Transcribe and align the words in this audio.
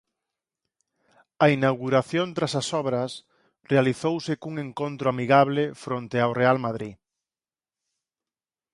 A 1.45 1.47
inauguración 1.57 2.27
tras 2.37 2.53
as 2.61 2.67
obras 2.81 3.11
realizouse 3.71 4.33
cun 4.41 4.55
encontro 4.65 5.05
amigable 5.13 5.63
fronte 5.83 6.17
ao 6.21 6.31
Real 6.41 6.57
Madrid. 6.65 6.93